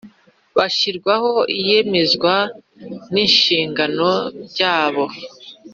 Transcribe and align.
Bashyirwaho 0.57 1.31
iyemezwa 1.57 2.33
n 3.13 3.15
inshingano 3.25 4.09
byabo 4.49 5.05